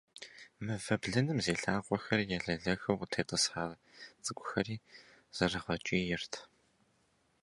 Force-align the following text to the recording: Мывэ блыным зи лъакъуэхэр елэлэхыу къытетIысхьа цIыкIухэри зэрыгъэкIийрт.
Мывэ 0.65 0.95
блыным 1.01 1.37
зи 1.45 1.53
лъакъуэхэр 1.61 2.19
елэлэхыу 2.37 2.99
къытетIысхьа 2.99 3.63
цIыкIухэри 4.23 4.75
зэрыгъэкIийрт. 5.35 6.33